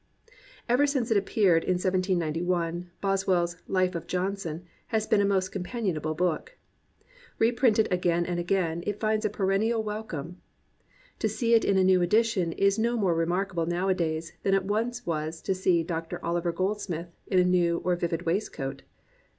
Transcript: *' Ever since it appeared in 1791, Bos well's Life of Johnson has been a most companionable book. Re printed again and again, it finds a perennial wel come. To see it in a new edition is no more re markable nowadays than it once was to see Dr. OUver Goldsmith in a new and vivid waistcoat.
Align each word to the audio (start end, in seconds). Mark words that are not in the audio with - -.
*' 0.33 0.67
Ever 0.67 0.87
since 0.87 1.11
it 1.11 1.17
appeared 1.17 1.63
in 1.63 1.73
1791, 1.75 2.89
Bos 3.01 3.27
well's 3.27 3.57
Life 3.67 3.93
of 3.93 4.07
Johnson 4.07 4.63
has 4.87 5.05
been 5.05 5.21
a 5.21 5.25
most 5.25 5.49
companionable 5.51 6.15
book. 6.15 6.57
Re 7.37 7.51
printed 7.51 7.87
again 7.93 8.25
and 8.25 8.39
again, 8.39 8.83
it 8.87 8.99
finds 8.99 9.25
a 9.25 9.29
perennial 9.29 9.83
wel 9.83 10.03
come. 10.03 10.37
To 11.19 11.29
see 11.29 11.53
it 11.53 11.63
in 11.63 11.77
a 11.77 11.83
new 11.83 12.01
edition 12.01 12.51
is 12.53 12.79
no 12.79 12.97
more 12.97 13.13
re 13.13 13.27
markable 13.27 13.67
nowadays 13.67 14.33
than 14.41 14.55
it 14.55 14.65
once 14.65 15.05
was 15.05 15.39
to 15.43 15.53
see 15.53 15.83
Dr. 15.83 16.17
OUver 16.23 16.51
Goldsmith 16.51 17.09
in 17.27 17.37
a 17.37 17.43
new 17.43 17.79
and 17.85 17.99
vivid 17.99 18.23
waistcoat. 18.25 18.81